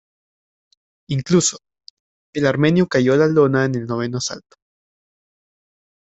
Incluso, 1.09 1.59
el 2.33 2.47
armenio 2.47 2.87
cayó 2.87 3.13
a 3.13 3.17
la 3.17 3.27
lona 3.27 3.65
en 3.65 3.75
el 3.75 3.85
noveno 3.85 4.17
asalto. 4.17 4.57